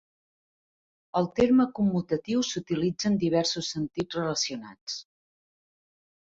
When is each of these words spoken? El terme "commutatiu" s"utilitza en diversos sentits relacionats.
El 1.21 1.29
terme 1.39 1.67
"commutatiu" 1.81 2.41
s"utilitza 2.47 3.09
en 3.11 3.21
diversos 3.27 3.71
sentits 3.77 4.21
relacionats. 4.21 5.01